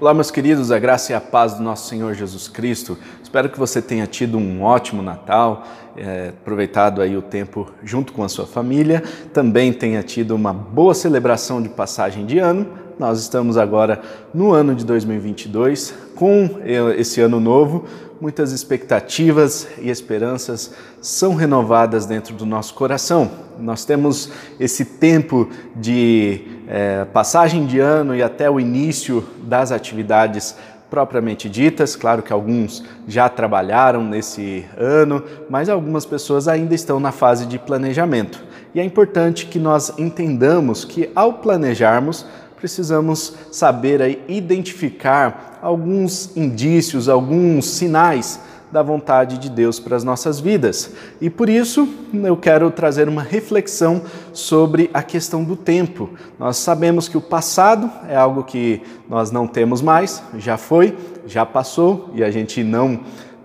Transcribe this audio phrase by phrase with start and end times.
[0.00, 2.98] Olá, meus queridos, a graça e a paz do nosso Senhor Jesus Cristo.
[3.22, 5.62] Espero que você tenha tido um ótimo Natal,
[5.96, 10.94] é, aproveitado aí o tempo junto com a sua família, também tenha tido uma boa
[10.94, 12.66] celebração de passagem de ano.
[12.98, 14.00] Nós estamos agora
[14.32, 16.60] no ano de 2022, com
[16.96, 17.84] esse ano novo,
[18.20, 23.30] muitas expectativas e esperanças são renovadas dentro do nosso coração.
[23.58, 24.30] Nós temos
[24.60, 30.56] esse tempo de é, passagem de ano e até o início das atividades
[30.88, 31.96] propriamente ditas.
[31.96, 35.20] Claro que alguns já trabalharam nesse ano,
[35.50, 38.40] mas algumas pessoas ainda estão na fase de planejamento.
[38.74, 42.26] E é importante que nós entendamos que ao planejarmos,
[42.56, 48.40] precisamos saber aí, identificar alguns indícios, alguns sinais
[48.74, 50.90] da vontade de Deus para as nossas vidas.
[51.20, 56.10] E por isso eu quero trazer uma reflexão sobre a questão do tempo.
[56.40, 61.46] Nós sabemos que o passado é algo que nós não temos mais, já foi, já
[61.46, 62.98] passou e a gente não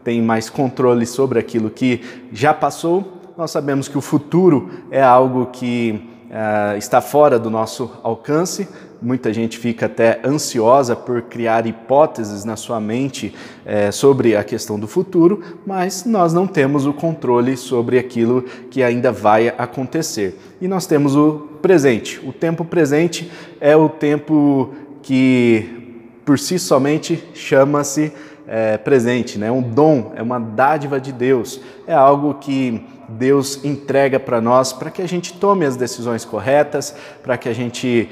[0.04, 3.20] tem mais controle sobre aquilo que já passou.
[3.38, 8.68] Nós sabemos que o futuro é algo que uh, está fora do nosso alcance,
[9.02, 13.34] muita gente fica até ansiosa por criar hipóteses na sua mente
[13.66, 18.84] é, sobre a questão do futuro, mas nós não temos o controle sobre aquilo que
[18.84, 20.38] ainda vai acontecer.
[20.62, 22.20] E nós temos o presente.
[22.26, 28.12] O tempo presente é o tempo que, por si somente, chama-se
[28.48, 29.52] é, presente, né?
[29.52, 34.92] um dom, é uma dádiva de Deus, é algo que Deus entrega para nós para
[34.92, 38.10] que a gente tome as decisões corretas, para que a gente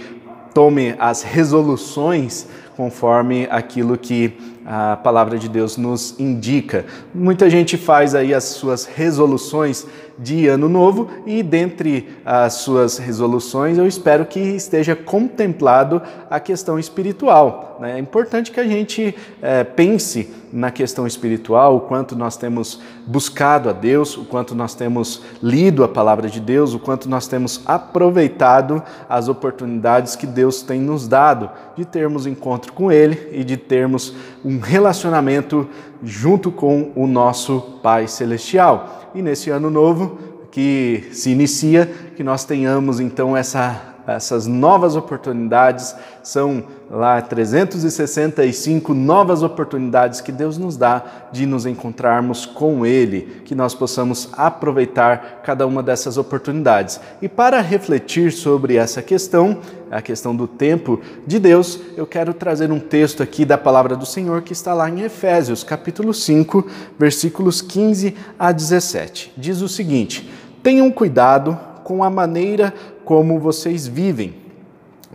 [0.58, 6.86] tome as resoluções conforme aquilo que a palavra de Deus nos indica.
[7.16, 9.88] Muita gente faz aí as suas resoluções
[10.20, 16.78] de ano novo e dentre as suas resoluções eu espero que esteja contemplado a questão
[16.78, 17.78] espiritual.
[17.80, 17.94] Né?
[17.94, 23.70] É importante que a gente é, pense na questão espiritual, o quanto nós temos buscado
[23.70, 27.62] a Deus, o quanto nós temos lido a palavra de Deus, o quanto nós temos
[27.66, 33.58] aproveitado as oportunidades que Deus tem nos dado de termos encontro com Ele e de
[33.58, 35.68] termos um relacionamento
[36.04, 39.12] junto com o nosso Pai Celestial.
[39.16, 40.18] E nesse ano novo
[40.52, 41.86] que se inicia,
[42.16, 50.58] que nós tenhamos então essa essas novas oportunidades, são lá 365 novas oportunidades que Deus
[50.58, 57.02] nos dá de nos encontrarmos com Ele, que nós possamos aproveitar cada uma dessas oportunidades.
[57.22, 59.60] E para refletir sobre essa questão,
[59.92, 64.06] a questão do tempo de Deus, eu quero trazer um texto aqui da palavra do
[64.06, 66.66] Senhor que está lá em Efésios, capítulo 5,
[66.98, 69.34] versículos 15 a 17.
[69.36, 70.30] Diz o seguinte:
[70.64, 72.74] Tenham cuidado com a maneira
[73.08, 74.36] como vocês vivem,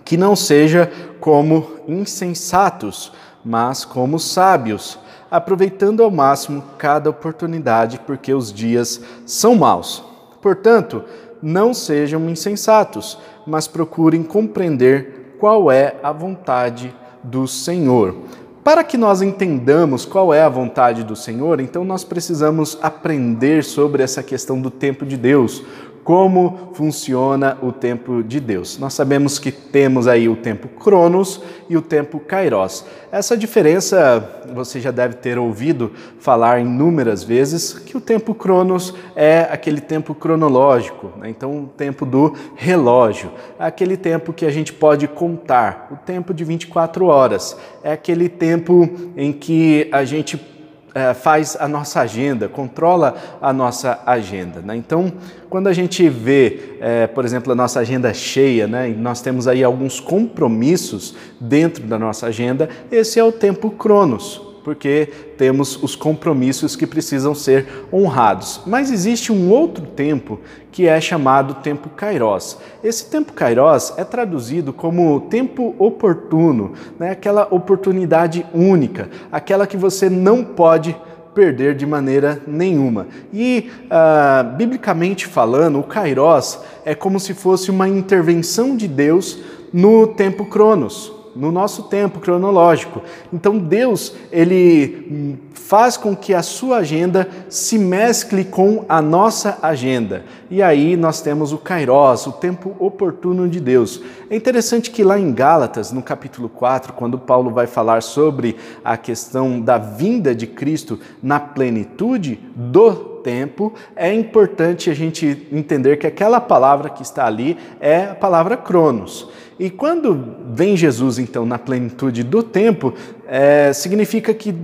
[0.03, 3.13] que não seja como insensatos,
[3.45, 4.99] mas como sábios,
[5.31, 10.03] aproveitando ao máximo cada oportunidade, porque os dias são maus.
[10.41, 11.05] Portanto,
[11.43, 18.17] não sejam insensatos, mas procurem compreender qual é a vontade do Senhor.
[18.65, 24.03] Para que nós entendamos qual é a vontade do Senhor, então nós precisamos aprender sobre
[24.03, 25.63] essa questão do tempo de Deus,
[26.05, 28.79] como funciona o tempo de Deus.
[28.79, 32.85] Nós sabemos que temos aí o tempo Cronos e o tempo Kairos.
[33.11, 39.47] Essa diferença você já deve ter ouvido falar inúmeras vezes que o tempo Cronos é
[39.51, 41.31] aquele tempo cronológico, né?
[41.31, 46.35] então o tempo do relógio, é aquele tempo que a gente pode contar, o tempo
[46.35, 50.52] de 24 horas, é aquele tempo em que a gente
[50.95, 54.61] é, faz a nossa agenda, controla a nossa agenda.
[54.61, 54.77] Né?
[54.77, 55.13] Então,
[55.49, 59.49] quando a gente vê, é, por exemplo, a nossa agenda cheia, né, e nós temos
[59.49, 65.97] aí alguns compromissos dentro da nossa agenda, esse é o tempo Cronos porque temos os
[65.97, 68.61] compromissos que precisam ser honrados.
[68.67, 70.41] Mas existe um outro tempo
[70.71, 72.57] que é chamado tempo kairos.
[72.83, 77.11] Esse tempo kairos é traduzido como tempo oportuno, né?
[77.11, 80.97] aquela oportunidade única, aquela que você não pode
[81.35, 83.07] perder de maneira nenhuma.
[83.33, 89.39] E, uh, biblicamente falando, o kairos é como se fosse uma intervenção de Deus
[89.73, 93.03] no tempo cronos no nosso tempo cronológico.
[93.33, 100.25] Então Deus, ele faz com que a sua agenda se mescle com a nossa agenda.
[100.51, 104.03] E aí nós temos o kairos, o tempo oportuno de Deus.
[104.29, 108.97] É interessante que lá em Gálatas, no capítulo 4, quando Paulo vai falar sobre a
[108.97, 116.07] questão da vinda de Cristo na plenitude do tempo, é importante a gente entender que
[116.07, 119.29] aquela palavra que está ali é a palavra cronos.
[119.59, 122.95] E quando vem Jesus, então, na plenitude do tempo,
[123.35, 124.55] é, significa que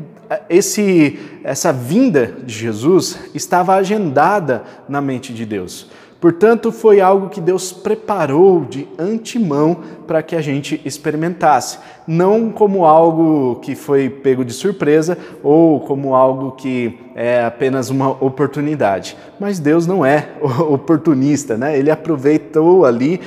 [0.47, 5.91] esse, essa vinda de Jesus estava agendada na mente de Deus.
[6.21, 11.79] Portanto, foi algo que Deus preparou de antemão para que a gente experimentasse,
[12.09, 18.11] não como algo que foi pego de surpresa ou como algo que é apenas uma
[18.11, 19.17] oportunidade.
[19.39, 20.29] Mas Deus não é
[20.69, 21.79] oportunista, né?
[21.79, 23.21] Ele aproveitou ali,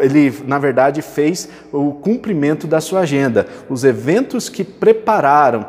[0.00, 5.66] ele na verdade fez o cumprimento da sua agenda, os eventos que prepararam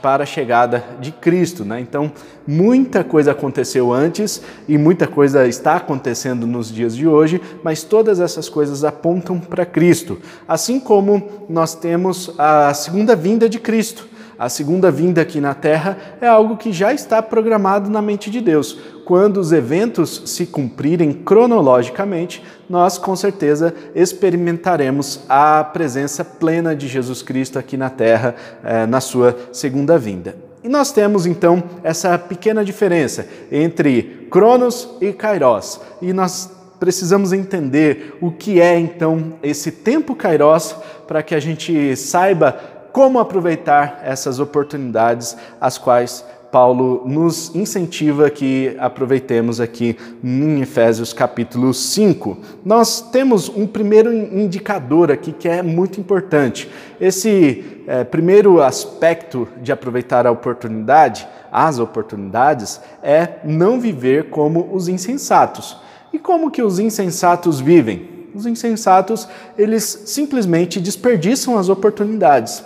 [0.00, 1.64] para a chegada de Cristo.
[1.64, 1.80] Né?
[1.80, 2.10] Então,
[2.46, 8.20] muita coisa aconteceu antes e muita coisa está acontecendo nos dias de hoje, mas todas
[8.20, 10.18] essas coisas apontam para Cristo.
[10.48, 14.08] Assim como nós temos a segunda vinda de Cristo.
[14.40, 18.40] A segunda vinda aqui na Terra é algo que já está programado na mente de
[18.40, 18.72] Deus.
[19.04, 27.20] Quando os eventos se cumprirem cronologicamente, nós com certeza experimentaremos a presença plena de Jesus
[27.20, 28.34] Cristo aqui na Terra
[28.64, 30.34] eh, na sua segunda vinda.
[30.64, 35.82] E nós temos então essa pequena diferença entre Cronos e Kairos.
[36.00, 40.74] E nós precisamos entender o que é então esse tempo Kairos
[41.06, 48.76] para que a gente saiba como aproveitar essas oportunidades, as quais Paulo nos incentiva que
[48.80, 52.36] aproveitemos aqui em Efésios capítulo 5.
[52.64, 56.68] Nós temos um primeiro indicador aqui que é muito importante.
[57.00, 64.88] Esse é, primeiro aspecto de aproveitar a oportunidade, as oportunidades, é não viver como os
[64.88, 65.76] insensatos.
[66.12, 68.28] E como que os insensatos vivem?
[68.34, 72.64] Os insensatos, eles simplesmente desperdiçam as oportunidades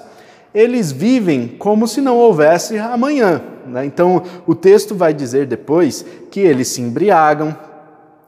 [0.55, 3.43] eles vivem como se não houvesse amanhã.
[3.67, 3.85] Né?
[3.85, 7.57] Então, o texto vai dizer depois que eles se embriagam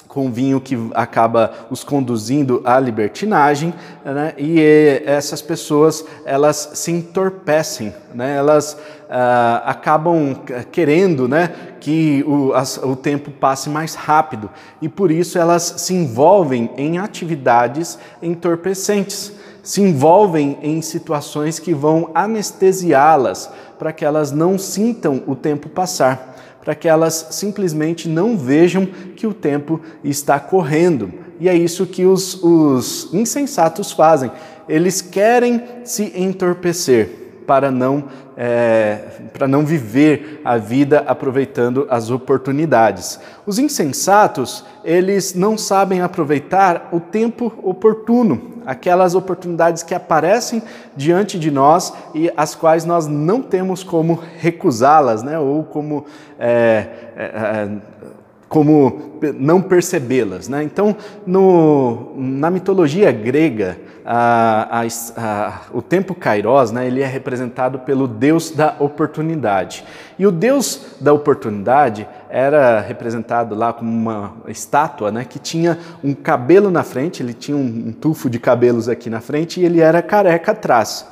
[0.08, 4.32] com vinho que acaba os conduzindo à libertinagem, né?
[4.38, 4.58] e
[5.05, 8.34] essas pessoas elas se entorpecem, né?
[8.34, 8.78] elas
[9.11, 10.34] ah, acabam
[10.73, 14.49] querendo né, que o, as, o tempo passe mais rápido
[14.81, 19.36] e por isso elas se envolvem em atividades entorpecentes
[19.66, 26.36] se envolvem em situações que vão anestesiá-las para que elas não sintam o tempo passar,
[26.64, 31.12] para que elas simplesmente não vejam que o tempo está correndo.
[31.40, 34.30] E é isso que os, os insensatos fazem.
[34.68, 38.04] Eles querem se entorpecer para não,
[38.37, 38.98] é,
[39.32, 43.20] para não viver a vida aproveitando as oportunidades.
[43.46, 50.62] Os insensatos, eles não sabem aproveitar o tempo oportuno, aquelas oportunidades que aparecem
[50.96, 55.38] diante de nós e as quais nós não temos como recusá-las, né?
[55.38, 56.04] ou como.
[56.38, 57.96] É, é, é
[58.48, 60.48] como não percebê-las.
[60.48, 60.62] Né?
[60.62, 60.96] Então,
[61.26, 68.06] no, na mitologia grega, a, a, a, o tempo kairos né, ele é representado pelo
[68.06, 69.84] deus da oportunidade.
[70.16, 76.14] E o deus da oportunidade era representado lá como uma estátua né, que tinha um
[76.14, 79.81] cabelo na frente, ele tinha um, um tufo de cabelos aqui na frente e ele
[79.81, 81.06] era careca atrás.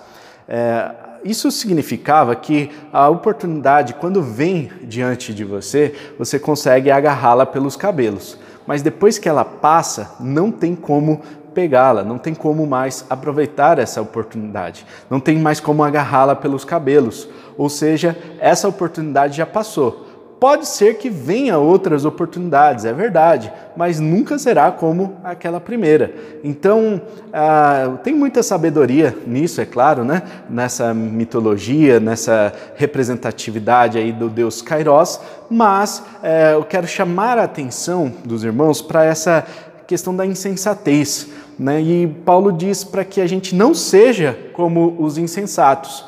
[0.49, 0.91] É,
[1.25, 8.39] isso significava que a oportunidade, quando vem diante de você, você consegue agarrá-la pelos cabelos.
[8.67, 11.23] Mas depois que ela passa, não tem como
[11.55, 17.29] pegá-la, não tem como mais aproveitar essa oportunidade, não tem mais como agarrá-la pelos cabelos.
[17.57, 20.04] Ou seja, essa oportunidade já passou.
[20.45, 26.15] Pode ser que venha outras oportunidades, é verdade, mas nunca será como aquela primeira.
[26.45, 27.01] Então,
[27.33, 30.23] ah, tem muita sabedoria nisso, é claro, né?
[30.51, 38.13] nessa mitologia, nessa representatividade aí do deus Kairos, mas eh, eu quero chamar a atenção
[38.23, 39.47] dos irmãos para essa
[39.87, 41.27] questão da insensatez.
[41.59, 41.81] Né?
[41.81, 46.05] E Paulo diz para que a gente não seja como os insensatos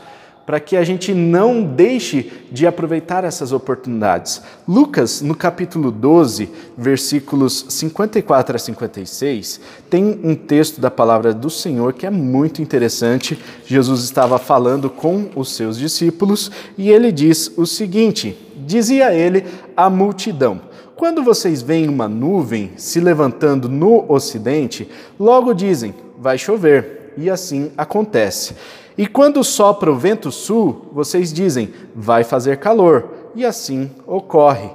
[0.46, 4.40] para que a gente não deixe de aproveitar essas oportunidades.
[4.66, 6.48] Lucas, no capítulo 12,
[6.78, 9.60] versículos 54 a 56,
[9.90, 13.36] tem um texto da palavra do Senhor que é muito interessante.
[13.66, 19.44] Jesus estava falando com os seus discípulos e ele diz o seguinte: Dizia ele
[19.76, 20.60] à multidão:
[20.94, 24.88] Quando vocês veem uma nuvem se levantando no ocidente,
[25.18, 28.54] logo dizem: vai chover, e assim acontece.
[28.98, 34.70] E quando sopra o vento sul, vocês dizem, vai fazer calor, e assim ocorre.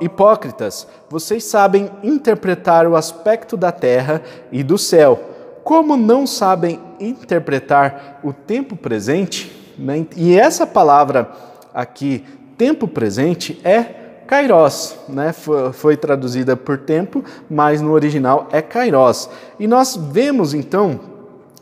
[0.00, 5.20] Hipócritas, vocês sabem interpretar o aspecto da terra e do céu.
[5.62, 9.52] Como não sabem interpretar o tempo presente?
[9.78, 10.06] Né?
[10.16, 11.30] E essa palavra
[11.74, 12.24] aqui,
[12.56, 13.82] tempo presente, é
[14.26, 15.32] kairos, né?
[15.32, 19.28] Foi, foi traduzida por tempo, mas no original é kairos.
[19.60, 20.98] E nós vemos então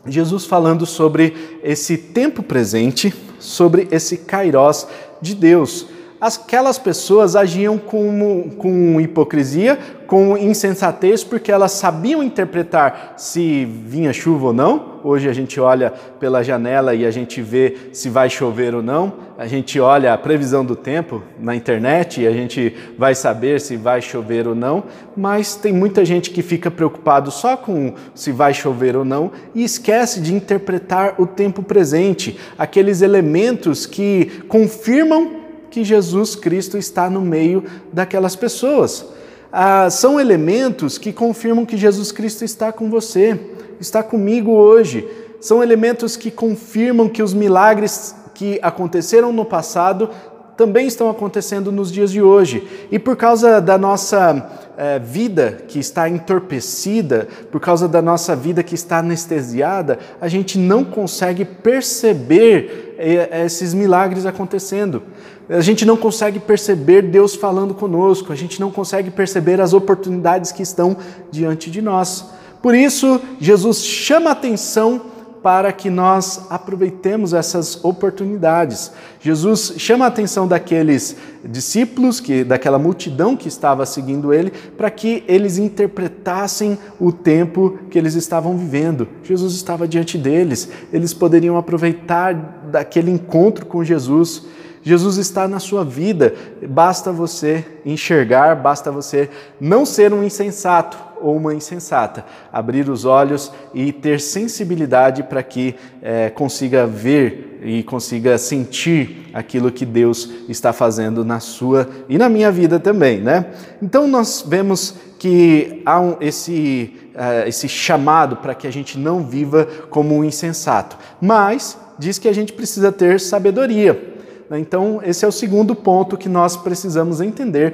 [0.07, 4.87] Jesus falando sobre esse tempo presente, sobre esse kairos
[5.21, 5.87] de Deus
[6.25, 9.77] aquelas pessoas agiam com, com hipocrisia,
[10.07, 14.95] com insensatez, porque elas sabiam interpretar se vinha chuva ou não.
[15.03, 19.13] Hoje a gente olha pela janela e a gente vê se vai chover ou não.
[19.37, 23.77] A gente olha a previsão do tempo na internet e a gente vai saber se
[23.77, 24.85] vai chover ou não.
[25.15, 29.63] Mas tem muita gente que fica preocupado só com se vai chover ou não e
[29.63, 35.44] esquece de interpretar o tempo presente, aqueles elementos que confirmam
[35.75, 39.05] que Jesus Cristo está no meio daquelas pessoas.
[39.51, 43.37] Ah, são elementos que confirmam que Jesus Cristo está com você,
[43.77, 45.05] está comigo hoje.
[45.41, 50.09] São elementos que confirmam que os milagres que aconteceram no passado
[50.55, 52.65] também estão acontecendo nos dias de hoje.
[52.89, 58.63] E por causa da nossa é, vida que está entorpecida, por causa da nossa vida
[58.63, 65.03] que está anestesiada, a gente não consegue perceber é, esses milagres acontecendo.
[65.49, 70.51] A gente não consegue perceber Deus falando conosco, a gente não consegue perceber as oportunidades
[70.51, 70.97] que estão
[71.31, 72.25] diante de nós.
[72.61, 75.13] Por isso, Jesus chama atenção
[75.45, 78.91] para que nós aproveitemos essas oportunidades.
[79.21, 81.15] Jesus chama a atenção daqueles
[81.47, 87.99] discípulos, que daquela multidão que estava seguindo ele, para que eles interpretassem o tempo que
[87.99, 89.07] eles estavam vivendo.
[89.21, 92.33] Jesus estava diante deles, eles poderiam aproveitar
[92.71, 94.47] daquele encontro com Jesus.
[94.85, 96.35] Jesus está na sua vida,
[96.69, 102.23] basta você enxergar, basta você não ser um insensato, ou uma insensata.
[102.53, 105.73] Abrir os olhos e ter sensibilidade para que
[106.03, 112.29] é, consiga ver e consiga sentir aquilo que Deus está fazendo na sua e na
[112.29, 113.45] minha vida também, né?
[113.81, 119.25] Então nós vemos que há um, esse, uh, esse chamado para que a gente não
[119.25, 124.14] viva como um insensato, mas diz que a gente precisa ter sabedoria.
[124.51, 127.73] Então, esse é o segundo ponto que nós precisamos entender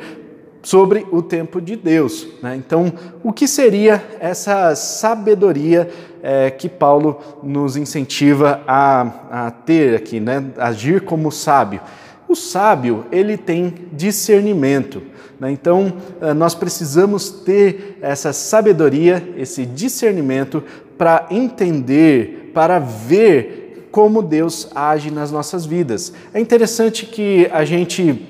[0.63, 2.27] sobre o tempo de Deus.
[2.41, 2.55] Né?
[2.55, 5.89] Então, o que seria essa sabedoria
[6.21, 10.45] é, que Paulo nos incentiva a, a ter aqui, né?
[10.57, 11.81] agir como sábio?
[12.27, 15.01] O sábio ele tem discernimento.
[15.39, 15.51] Né?
[15.51, 20.63] Então, é, nós precisamos ter essa sabedoria, esse discernimento
[20.97, 23.60] para entender, para ver
[23.91, 26.13] como Deus age nas nossas vidas.
[26.33, 28.27] É interessante que a gente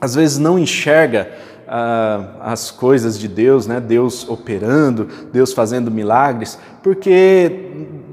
[0.00, 1.30] às vezes não enxerga
[2.40, 3.80] as coisas de Deus, né?
[3.80, 7.70] Deus operando, Deus fazendo milagres, porque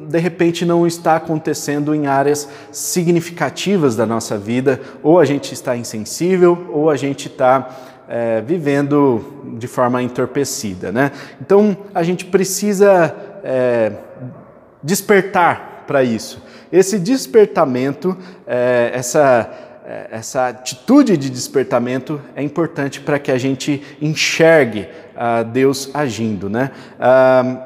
[0.07, 5.75] de repente não está acontecendo em áreas significativas da nossa vida, ou a gente está
[5.75, 7.69] insensível, ou a gente está
[8.07, 9.23] é, vivendo
[9.57, 10.91] de forma entorpecida.
[10.91, 11.11] Né?
[11.41, 13.91] Então a gente precisa é,
[14.81, 16.41] despertar para isso.
[16.71, 19.49] Esse despertamento, é, essa
[19.89, 24.81] é, essa atitude de despertamento é importante para que a gente enxergue
[25.15, 26.47] uh, Deus agindo.
[26.47, 26.69] Né?
[26.99, 27.59] Uh,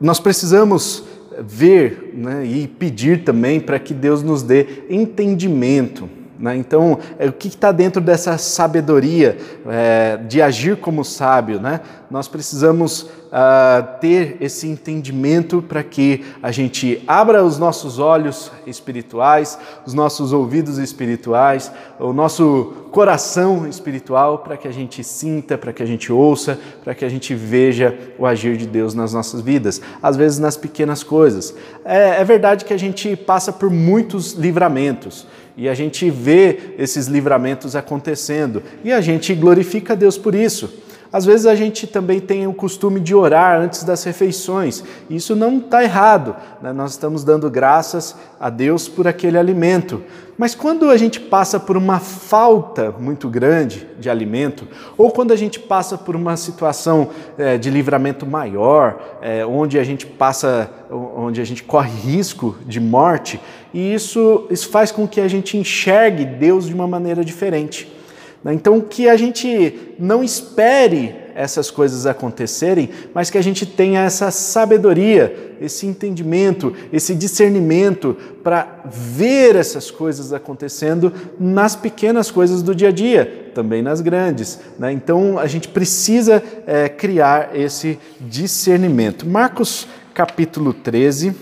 [0.00, 1.02] nós precisamos
[1.40, 6.08] ver né, e pedir também para que Deus nos dê entendimento.
[6.38, 6.56] Né?
[6.56, 9.36] Então, é, o que está dentro dessa sabedoria
[9.66, 11.60] é, de agir como sábio?
[11.60, 11.80] Né?
[12.08, 19.58] Nós precisamos uh, ter esse entendimento para que a gente abra os nossos olhos espirituais,
[19.86, 25.82] os nossos ouvidos espirituais, o nosso coração espiritual, para que a gente sinta, para que
[25.82, 29.80] a gente ouça, para que a gente veja o agir de Deus nas nossas vidas,
[30.02, 31.54] às vezes nas pequenas coisas.
[31.84, 37.08] É, é verdade que a gente passa por muitos livramentos e a gente vê esses
[37.08, 40.87] livramentos acontecendo e a gente glorifica Deus por isso.
[41.12, 44.84] Às vezes a gente também tem o costume de orar antes das refeições.
[45.08, 46.36] Isso não está errado.
[46.60, 46.72] Né?
[46.72, 50.02] Nós estamos dando graças a Deus por aquele alimento.
[50.36, 55.36] Mas quando a gente passa por uma falta muito grande de alimento, ou quando a
[55.36, 61.40] gente passa por uma situação é, de livramento maior, é, onde a gente passa, onde
[61.40, 63.40] a gente corre risco de morte,
[63.74, 67.97] e isso, isso faz com que a gente enxergue Deus de uma maneira diferente.
[68.42, 68.54] Né?
[68.54, 74.30] Então, que a gente não espere essas coisas acontecerem, mas que a gente tenha essa
[74.30, 82.88] sabedoria, esse entendimento, esse discernimento para ver essas coisas acontecendo nas pequenas coisas do dia
[82.88, 84.58] a dia, também nas grandes.
[84.78, 84.90] Né?
[84.92, 89.26] Então, a gente precisa é, criar esse discernimento.
[89.26, 91.32] Marcos capítulo 13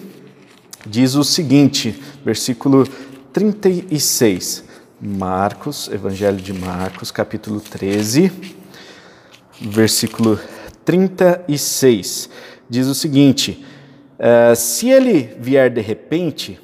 [0.87, 2.87] diz o seguinte, versículo
[3.33, 4.66] 36.
[5.01, 8.33] Marcos, Evangelho de Marcos, capítulo 13,
[9.61, 10.41] versículo
[10.87, 12.31] 36.
[12.69, 13.65] Diz o seguinte:
[14.19, 16.59] uh, Se ele vier de repente,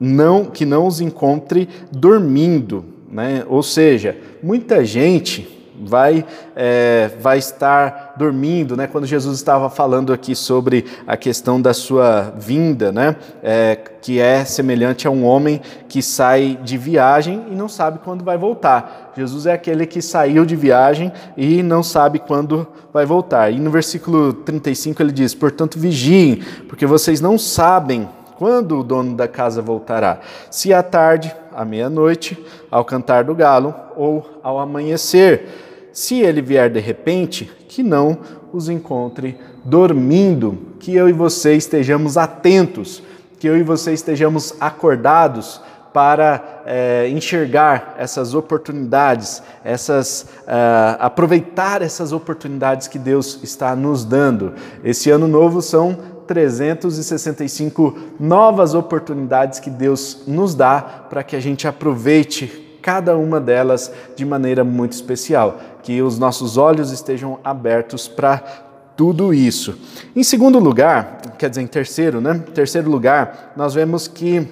[0.00, 3.44] não que não os encontre dormindo, né?
[3.46, 8.86] Ou seja, muita gente vai, é, vai estar dormindo, né?
[8.86, 13.16] Quando Jesus estava falando aqui sobre a questão da sua vinda, né?
[13.42, 18.24] É, que é semelhante a um homem que sai de viagem e não sabe quando
[18.24, 19.12] vai voltar.
[19.16, 23.50] Jesus é aquele que saiu de viagem e não sabe quando vai voltar.
[23.50, 29.16] E no versículo 35 ele diz: Portanto, vigiem, porque vocês não sabem quando o dono
[29.16, 32.38] da casa voltará, se à tarde, à meia-noite,
[32.70, 35.65] ao cantar do galo ou ao amanhecer
[35.96, 38.18] se ele vier de repente, que não
[38.52, 43.02] os encontre dormindo, que eu e você estejamos atentos,
[43.38, 45.58] que eu e você estejamos acordados
[45.94, 54.52] para é, enxergar essas oportunidades, essas uh, aproveitar essas oportunidades que Deus está nos dando.
[54.84, 61.66] Esse ano novo são 365 novas oportunidades que Deus nos dá para que a gente
[61.66, 65.58] aproveite cada uma delas de maneira muito especial.
[65.82, 68.38] Que os nossos olhos estejam abertos para
[68.96, 69.76] tudo isso.
[70.14, 72.40] Em segundo lugar, quer dizer, em terceiro, né?
[72.54, 74.46] Terceiro lugar, nós vemos que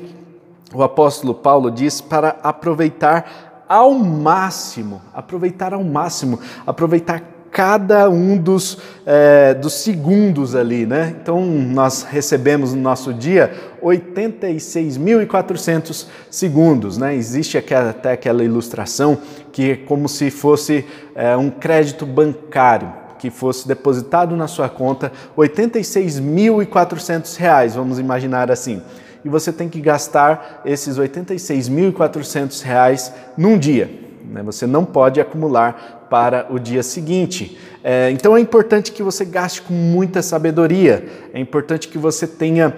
[0.75, 7.23] o apóstolo Paulo diz para aproveitar ao máximo, aproveitar ao máximo, aproveitar
[7.54, 11.14] cada um dos, é, dos segundos ali, né?
[11.23, 17.14] Então nós recebemos no nosso dia 86.400 segundos, né?
[17.14, 19.16] Existe até aquela ilustração
[19.52, 20.84] que é como se fosse
[21.14, 28.82] é, um crédito bancário que fosse depositado na sua conta 86.400 reais, vamos imaginar assim.
[29.25, 34.03] E você tem que gastar esses 86.400 reais num dia.
[34.25, 34.43] Né?
[34.43, 37.59] Você não pode acumular para o dia seguinte.
[37.83, 42.75] É, então é importante que você gaste com muita sabedoria, é importante que você tenha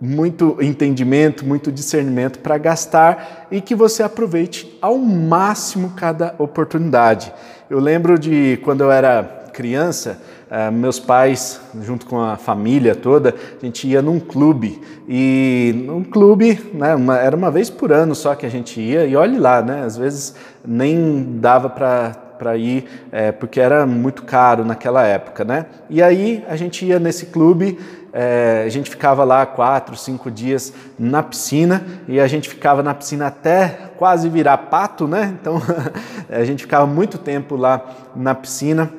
[0.00, 7.32] muito entendimento, muito discernimento para gastar e que você aproveite ao máximo cada oportunidade.
[7.70, 13.34] Eu lembro de quando eu era criança, uh, meus pais, junto com a família toda,
[13.60, 14.80] a gente ia num clube.
[15.08, 19.06] E num clube, né, uma, era uma vez por ano só que a gente ia,
[19.06, 20.34] e olhe lá, né, às vezes
[20.66, 25.66] nem dava para para ir, é, porque era muito caro naquela época, né?
[25.88, 27.78] E aí a gente ia nesse clube,
[28.12, 32.94] é, a gente ficava lá quatro, cinco dias na piscina e a gente ficava na
[32.94, 35.34] piscina até quase virar pato, né?
[35.40, 35.60] Então
[36.30, 37.82] a gente ficava muito tempo lá
[38.14, 38.92] na piscina.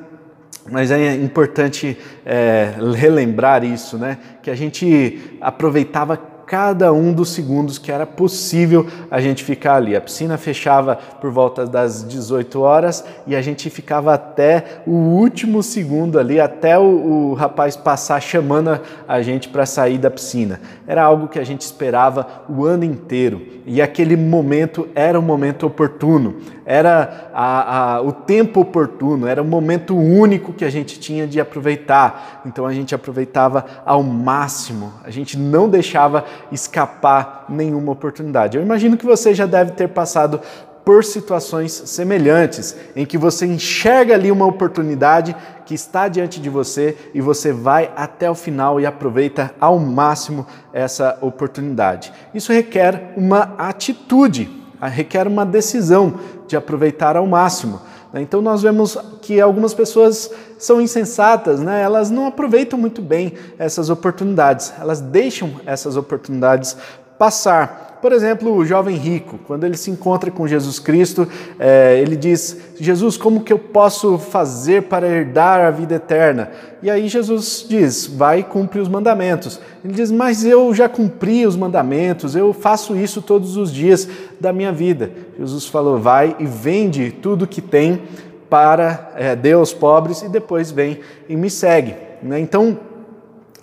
[0.70, 4.18] Mas é importante é, relembrar isso, né?
[4.42, 9.96] Que a gente aproveitava cada um dos segundos que era possível a gente ficar ali.
[9.96, 15.62] A piscina fechava por volta das 18 horas e a gente ficava até o último
[15.62, 20.60] segundo ali, até o, o rapaz passar chamando a gente para sair da piscina.
[20.86, 25.66] Era algo que a gente esperava o ano inteiro e aquele momento era o momento
[25.66, 31.26] oportuno, era a, a, o tempo oportuno, era o momento único que a gente tinha
[31.26, 32.42] de aproveitar.
[32.44, 38.56] Então a gente aproveitava ao máximo, a gente não deixava escapar nenhuma oportunidade.
[38.56, 40.40] Eu imagino que você já deve ter passado
[40.84, 46.96] por situações semelhantes, em que você enxerga ali uma oportunidade que está diante de você
[47.12, 52.12] e você vai até o final e aproveita ao máximo essa oportunidade.
[52.32, 54.48] Isso requer uma atitude,
[54.82, 56.14] requer uma decisão
[56.46, 57.80] de aproveitar ao máximo.
[58.12, 58.22] Né?
[58.22, 61.82] Então nós vemos que algumas pessoas são insensatas, né?
[61.82, 66.76] elas não aproveitam muito bem essas oportunidades, elas deixam essas oportunidades
[67.18, 67.95] passar.
[68.06, 71.26] Por exemplo, o jovem rico, quando ele se encontra com Jesus Cristo,
[71.58, 76.52] é, ele diz: Jesus, como que eu posso fazer para herdar a vida eterna?
[76.80, 79.60] E aí Jesus diz: Vai e cumpre os mandamentos.
[79.84, 84.52] Ele diz: Mas eu já cumpri os mandamentos, eu faço isso todos os dias da
[84.52, 85.10] minha vida.
[85.36, 88.02] Jesus falou: Vai e vende tudo que tem
[88.48, 91.96] para é, aos pobres e depois vem e me segue.
[92.22, 92.38] Né?
[92.38, 92.78] Então,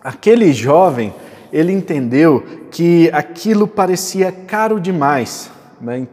[0.04, 1.14] aquele jovem
[1.54, 5.52] ele entendeu que aquilo parecia caro demais.
[5.80, 6.08] Né?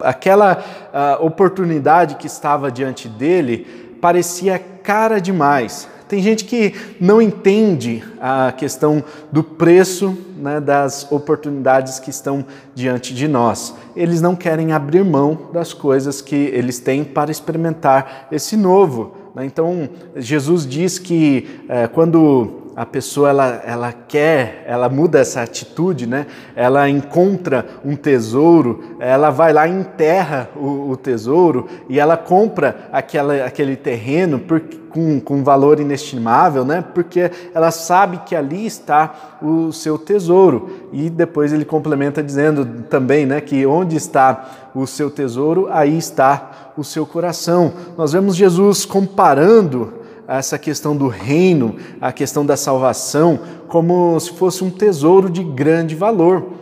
[0.00, 0.58] Aquela
[0.92, 5.88] uh, oportunidade que estava diante dele parecia cara demais.
[6.08, 13.14] Tem gente que não entende a questão do preço né, das oportunidades que estão diante
[13.14, 13.74] de nós.
[13.94, 19.14] Eles não querem abrir mão das coisas que eles têm para experimentar esse novo.
[19.34, 19.46] Né?
[19.46, 26.06] Então, Jesus diz que é, quando a pessoa ela, ela quer, ela muda essa atitude,
[26.06, 26.26] né?
[26.56, 32.88] Ela encontra um tesouro, ela vai lá e enterra o, o tesouro e ela compra
[32.90, 36.82] aquela, aquele terreno por, com, com valor inestimável, né?
[36.94, 40.88] Porque ela sabe que ali está o seu tesouro.
[40.92, 46.72] E depois ele complementa dizendo também, né, que onde está o seu tesouro, aí está
[46.76, 47.72] o seu coração.
[47.98, 54.62] Nós vemos Jesus comparando essa questão do reino, a questão da salvação, como se fosse
[54.62, 56.52] um tesouro de grande valor.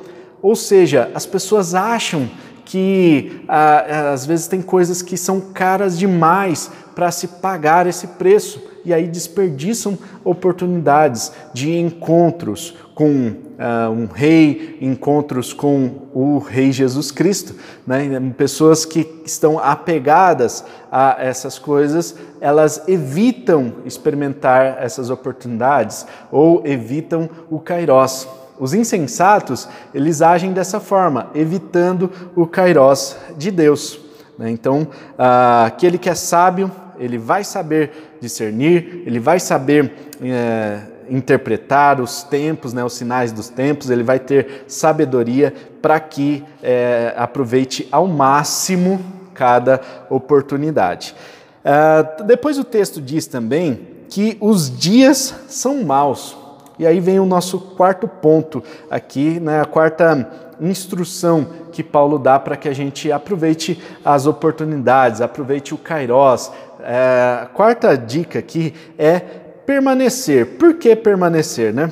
[0.42, 2.28] Ou seja, as pessoas acham
[2.64, 8.62] que ah, às vezes tem coisas que são caras demais para se pagar esse preço
[8.84, 17.10] e aí desperdiçam oportunidades de encontros com uh, um rei, encontros com o Rei Jesus
[17.10, 17.54] Cristo.
[17.86, 18.08] Né?
[18.36, 27.60] Pessoas que estão apegadas a essas coisas, elas evitam experimentar essas oportunidades ou evitam o
[27.60, 28.26] kairós.
[28.58, 34.00] Os insensatos, eles agem dessa forma, evitando o kairós de Deus.
[34.38, 34.50] Né?
[34.50, 34.82] Então,
[35.18, 39.90] uh, aquele que é sábio, ele vai saber discernir, ele vai saber
[40.22, 46.44] é, interpretar os tempos, né, os sinais dos tempos, ele vai ter sabedoria para que
[46.62, 49.00] é, aproveite ao máximo
[49.34, 51.14] cada oportunidade.
[51.60, 56.36] Uh, depois o texto diz também que os dias são maus.
[56.78, 60.28] E aí vem o nosso quarto ponto aqui, né, a quarta
[60.60, 66.50] instrução que Paulo dá para que a gente aproveite as oportunidades, aproveite o kairós.
[66.82, 69.20] É, a quarta dica aqui é
[69.66, 70.58] permanecer.
[70.58, 71.90] Por que permanecer, né?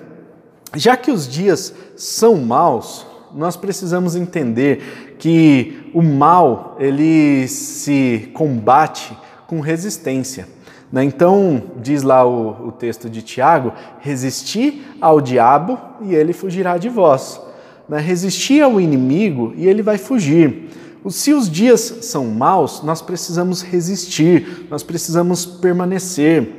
[0.74, 9.16] Já que os dias são maus, nós precisamos entender que o mal ele se combate
[9.46, 10.46] com resistência.
[10.92, 11.04] Né?
[11.04, 16.88] Então, diz lá o, o texto de Tiago: resisti ao diabo e ele fugirá de
[16.88, 17.40] vós.
[17.88, 17.98] Né?
[17.98, 20.68] Resistir ao inimigo e ele vai fugir.
[21.08, 26.57] Se os dias são maus, nós precisamos resistir, nós precisamos permanecer.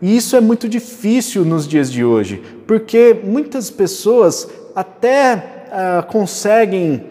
[0.00, 7.04] E isso é muito difícil nos dias de hoje, porque muitas pessoas até uh, conseguem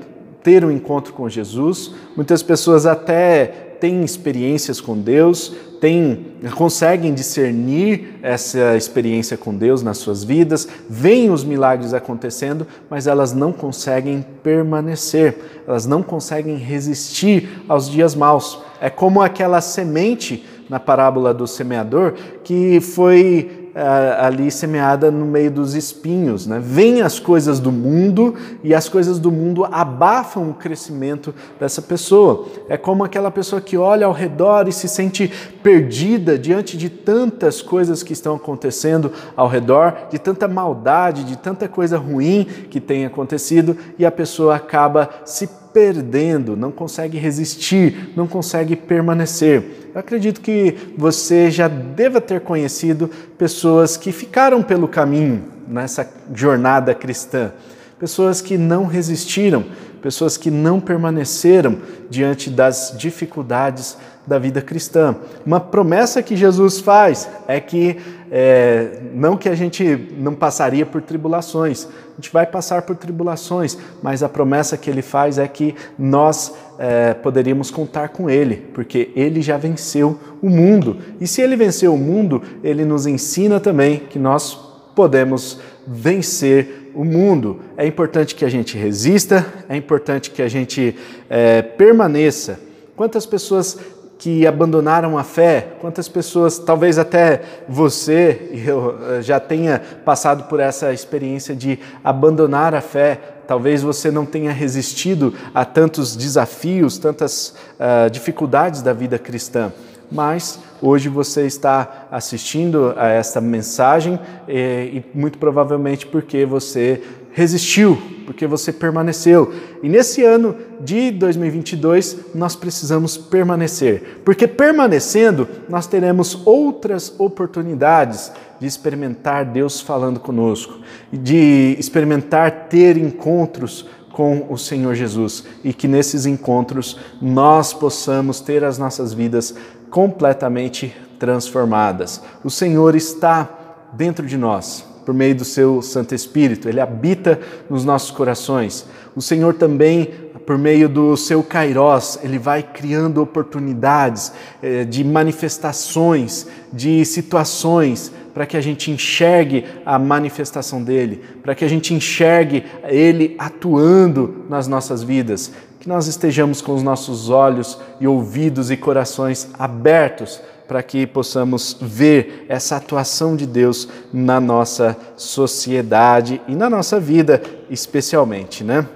[0.44, 8.20] ter um encontro com Jesus, muitas pessoas até têm experiências com Deus, têm, conseguem discernir
[8.22, 14.26] essa experiência com Deus nas suas vidas, veem os milagres acontecendo, mas elas não conseguem
[14.44, 15.36] permanecer,
[15.68, 18.60] elas não conseguem resistir aos dias maus.
[18.80, 25.52] É como aquela semente na parábola do semeador, que foi uh, ali semeada no meio
[25.52, 26.48] dos espinhos.
[26.48, 26.60] Né?
[26.64, 32.48] Vêm as coisas do mundo e as coisas do mundo abafam o crescimento dessa pessoa.
[32.70, 37.62] É como aquela pessoa que olha ao redor e se sente perdida diante de tantas
[37.62, 43.06] coisas que estão acontecendo ao redor, de tanta maldade, de tanta coisa ruim que tem
[43.06, 49.90] acontecido e a pessoa acaba se perdendo, não consegue resistir, não consegue permanecer.
[49.94, 56.96] Eu acredito que você já deva ter conhecido pessoas que ficaram pelo caminho nessa jornada
[56.96, 57.52] cristã,
[58.00, 59.66] pessoas que não resistiram,
[60.06, 61.80] pessoas que não permaneceram
[62.12, 65.16] diante das dificuldades da vida cristã.
[65.44, 67.98] Uma promessa que Jesus faz é que
[68.30, 73.80] é, não que a gente não passaria por tribulações, a gente vai passar por tribulações,
[74.04, 79.12] mas a promessa que ele faz é que nós é, poderíamos contar com ele, porque
[79.16, 81.00] ele já venceu o mundo.
[81.20, 84.54] E se ele venceu o mundo, ele nos ensina também que nós
[84.96, 87.60] podemos vencer o mundo.
[87.78, 90.96] É importante que a gente resista, é importante que a gente
[91.30, 92.60] é, permaneça.
[92.96, 93.78] Quantas pessoas
[94.18, 100.60] que abandonaram a fé, quantas pessoas, talvez até você, eu eh, já tenha passado por
[100.60, 107.54] essa experiência de abandonar a fé, talvez você não tenha resistido a tantos desafios, tantas
[107.80, 109.72] uh, dificuldades da vida cristã,
[110.12, 117.02] mas hoje você está assistindo a esta mensagem e, eh, e muito provavelmente porque você
[117.36, 119.54] resistiu, porque você permaneceu.
[119.84, 128.66] E nesse ano de 2022, nós precisamos permanecer, porque permanecendo, nós teremos outras oportunidades de
[128.66, 130.80] experimentar Deus falando conosco,
[131.12, 138.64] de experimentar ter encontros com o Senhor Jesus e que nesses encontros nós possamos ter
[138.64, 139.54] as nossas vidas
[139.96, 142.22] completamente transformadas.
[142.44, 143.50] O Senhor está
[143.94, 148.86] dentro de nós por meio do seu Santo Espírito, ele habita nos nossos corações.
[149.16, 150.12] O Senhor também,
[150.46, 158.46] por meio do seu Kairós, ele vai criando oportunidades eh, de manifestações, de situações para
[158.46, 164.68] que a gente enxergue a manifestação dele, para que a gente enxergue ele atuando nas
[164.68, 165.54] nossas vidas,
[165.86, 171.78] que nós estejamos com os nossos olhos e ouvidos e corações abertos para que possamos
[171.80, 178.88] ver essa atuação de Deus na nossa sociedade e na nossa vida, especialmente, né?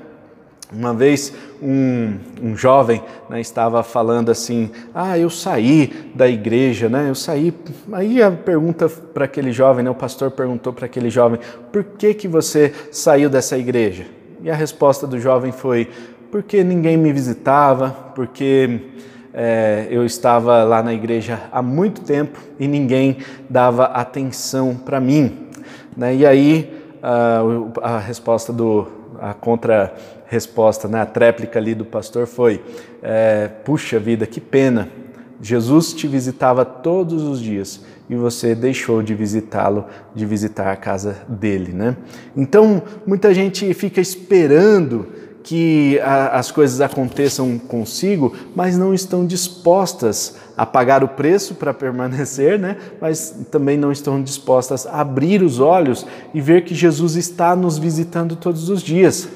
[0.73, 7.08] Uma vez um, um jovem né, estava falando assim: Ah, eu saí da igreja, né?
[7.08, 7.54] Eu saí.
[7.91, 11.39] Aí a pergunta para aquele jovem, né, o pastor perguntou para aquele jovem:
[11.71, 14.08] Por que que você saiu dessa igreja?
[14.41, 15.88] E a resposta do jovem foi:
[16.32, 18.82] Porque ninguém me visitava, porque
[19.34, 23.18] é, eu estava lá na igreja há muito tempo e ninguém
[23.50, 25.48] dava atenção para mim.
[25.98, 26.15] Né?
[26.15, 29.94] E aí a, a resposta do a contra
[30.28, 32.63] resposta, né, a tréplica ali do pastor foi:
[33.02, 34.88] é, puxa vida, que pena.
[35.42, 41.15] Jesus te visitava todos os dias e você deixou de visitá-lo, de visitar a casa
[41.30, 41.96] dele, né?
[42.36, 45.08] Então, muita gente fica esperando
[45.43, 51.73] que a, as coisas aconteçam consigo, mas não estão dispostas a pagar o preço para
[51.73, 52.78] permanecer, né?
[52.99, 57.78] Mas também não estão dispostas a abrir os olhos e ver que Jesus está nos
[57.78, 59.28] visitando todos os dias.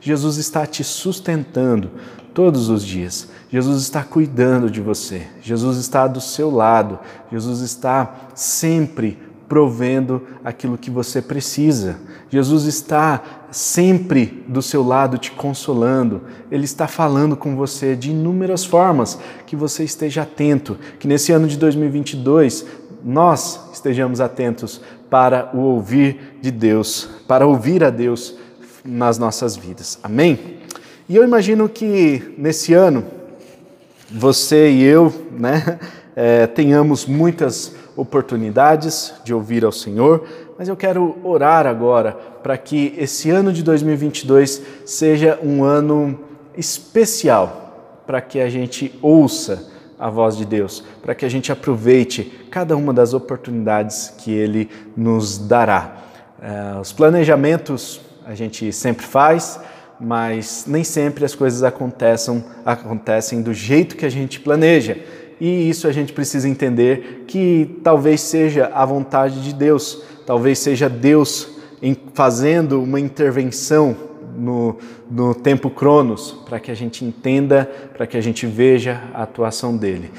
[0.00, 1.90] Jesus está te sustentando
[2.34, 3.28] todos os dias.
[3.50, 5.26] Jesus está cuidando de você.
[5.42, 6.98] Jesus está do seu lado.
[7.30, 9.18] Jesus está sempre
[9.52, 11.96] provendo aquilo que você precisa.
[12.30, 16.22] Jesus está sempre do seu lado te consolando.
[16.50, 19.18] Ele está falando com você de inúmeras formas.
[19.46, 22.64] Que você esteja atento, que nesse ano de 2022
[23.04, 28.34] nós estejamos atentos para o ouvir de Deus, para ouvir a Deus
[28.82, 29.98] nas nossas vidas.
[30.02, 30.62] Amém?
[31.06, 33.04] E eu imagino que nesse ano,
[34.10, 35.78] você e eu, né,
[36.16, 40.26] é, tenhamos muitas oportunidades de ouvir ao Senhor,
[40.58, 46.20] mas eu quero orar agora para que esse ano de 2022 seja um ano
[46.56, 52.46] especial para que a gente ouça a voz de Deus, para que a gente aproveite
[52.50, 55.96] cada uma das oportunidades que Ele nos dará.
[56.40, 59.60] É, os planejamentos a gente sempre faz,
[60.00, 64.98] mas nem sempre as coisas acontecem, acontecem do jeito que a gente planeja.
[65.44, 70.88] E isso a gente precisa entender que talvez seja a vontade de Deus, talvez seja
[70.88, 71.48] Deus
[72.14, 73.96] fazendo uma intervenção
[74.36, 74.78] no,
[75.10, 79.76] no tempo Cronos, para que a gente entenda, para que a gente veja a atuação
[79.76, 80.12] dele.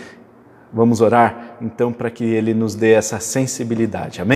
[0.74, 4.22] Vamos orar então para que ele nos dê essa sensibilidade.
[4.22, 4.32] Amém?